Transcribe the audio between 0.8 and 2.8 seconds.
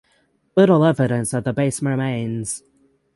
evidence of the base remains.